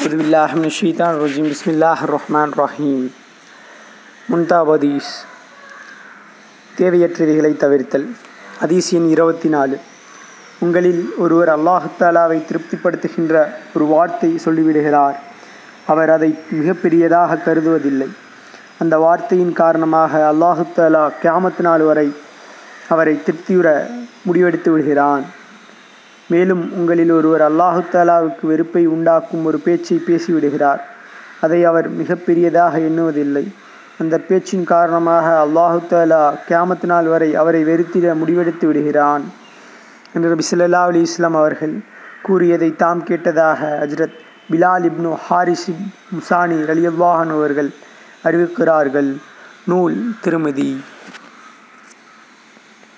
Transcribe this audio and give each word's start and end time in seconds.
ரஜீம் 0.00 1.54
பிஸ்மில்லாஹ் 1.54 2.02
ரஹ்மான் 2.10 2.52
ரஹீம் 2.56 3.10
முன்தாபதீஸ் 4.30 5.10
தேவையற்றவைகளை 6.78 7.56
தவிர்த்தல் 7.56 8.06
அதீஸ் 8.60 8.92
எண் 8.92 9.08
இருபத்தி 9.08 9.48
நாலு 9.48 9.78
உங்களில் 10.58 11.14
ஒருவர் 11.18 11.48
அல்லாஹாலாவை 11.58 12.42
திருப்திப்படுத்துகின்ற 12.44 13.52
ஒரு 13.74 13.84
வார்த்தை 13.84 14.40
சொல்லிவிடுகிறார். 14.44 15.14
அவர் 15.86 16.10
அதை 16.10 16.38
மிகப்பெரியதாக 16.50 17.38
கருதுவதில்லை. 17.46 18.08
அந்த 18.78 18.98
வார்த்தையின் 18.98 19.52
காரணமாக 19.52 20.32
அல்லாஹு 20.32 20.64
அல்லாஹுத்தாலா 20.76 21.10
கியாமத் 21.22 21.60
நாள் 21.60 21.80
வரை 21.80 22.14
அவரை 22.88 23.20
திருப்தியுற 23.26 23.86
முடிவெடுத்து 24.26 24.70
விடுகிறான். 24.70 25.24
மேலும் 26.32 26.62
உங்களில் 26.78 27.10
ஒருவர் 27.10 27.44
அல்லாஹு 27.48 27.80
தாலாவுக்கு 27.92 28.44
வெறுப்பை 28.50 28.82
உண்டாக்கும் 28.94 29.44
ஒரு 29.44 29.58
பேச்சை 29.66 29.96
பேசிவிடுகிறார். 30.06 30.80
அதை 31.44 31.60
அவர் 31.70 31.88
மிகப்பெரியதாக 32.00 32.74
எண்ணுவதில்லை. 32.88 33.44
அந்த 34.02 34.18
பேச்சின் 34.28 34.64
காரணமாக 34.64 35.26
அல்லாஹு 35.44 35.80
தாலா 35.90 36.22
கியாமத் 36.48 36.86
நாள் 36.92 37.08
வரை 37.14 37.30
அவரை 37.42 37.62
வெறுத்திட 37.64 38.14
முடிவெடுத்து 38.22 38.66
விடுகிறான். 38.66 39.24
என்று 40.14 40.28
நபி 40.32 40.44
ஸல்லல்லாஹு 40.50 41.02
இஸ்லாம் 41.08 41.38
அவர்கள் 41.40 41.74
கூறியதை 42.22 42.70
தாம் 42.76 43.02
கேட்டதாக 43.08 43.60
ஹஜ்ரத் 43.82 44.16
பிலால் 44.50 44.86
இப்னு 44.90 45.12
இப் 45.72 45.84
முசானி 46.14 46.56
ரலியல்லாஹன் 46.70 47.32
அவர்கள் 47.38 47.70
அறிவிக்கிறார்கள். 48.28 49.10
நூல் 49.64 49.96
திருமதி 50.24 50.70